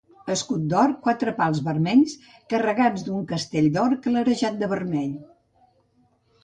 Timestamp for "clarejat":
4.09-4.61